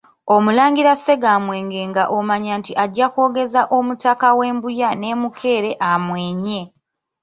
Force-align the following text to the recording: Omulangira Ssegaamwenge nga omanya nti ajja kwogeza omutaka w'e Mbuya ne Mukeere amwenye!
Omulangira 0.35 0.91
Ssegaamwenge 0.95 1.81
nga 1.89 2.03
omanya 2.17 2.53
nti 2.59 2.71
ajja 2.83 3.07
kwogeza 3.13 3.61
omutaka 3.77 4.27
w'e 4.37 4.49
Mbuya 4.55 4.89
ne 5.01 5.11
Mukeere 5.21 5.71
amwenye! 5.91 6.61